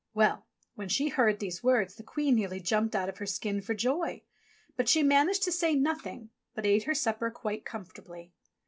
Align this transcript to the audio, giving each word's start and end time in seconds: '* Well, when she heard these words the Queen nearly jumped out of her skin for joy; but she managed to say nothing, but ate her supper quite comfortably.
'* 0.11 0.13
Well, 0.15 0.47
when 0.73 0.89
she 0.89 1.09
heard 1.09 1.37
these 1.39 1.61
words 1.63 1.93
the 1.93 2.01
Queen 2.01 2.33
nearly 2.33 2.59
jumped 2.59 2.95
out 2.95 3.07
of 3.07 3.19
her 3.19 3.27
skin 3.27 3.61
for 3.61 3.75
joy; 3.75 4.23
but 4.75 4.89
she 4.89 5.03
managed 5.03 5.43
to 5.43 5.51
say 5.51 5.75
nothing, 5.75 6.31
but 6.55 6.65
ate 6.65 6.85
her 6.85 6.95
supper 6.95 7.29
quite 7.29 7.65
comfortably. 7.65 8.33